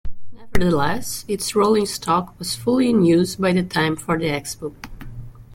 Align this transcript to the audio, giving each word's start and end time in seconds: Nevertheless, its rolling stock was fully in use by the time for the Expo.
Nevertheless, 0.33 1.25
its 1.27 1.55
rolling 1.55 1.85
stock 1.85 2.33
was 2.39 2.55
fully 2.55 2.89
in 2.89 3.05
use 3.05 3.35
by 3.35 3.53
the 3.53 3.61
time 3.61 3.95
for 3.95 4.17
the 4.17 4.29
Expo. 4.29 4.73